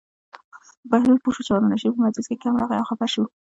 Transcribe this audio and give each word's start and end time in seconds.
بهلول 0.89 1.17
پوه 1.23 1.31
شو 1.35 1.45
چې 1.45 1.51
هارون 1.53 1.67
الرشید 1.69 1.93
په 1.95 2.03
مجلس 2.05 2.25
کې 2.29 2.41
کم 2.43 2.53
راغی 2.59 2.77
او 2.79 2.87
خپه 2.89 3.07
شو. 3.13 3.23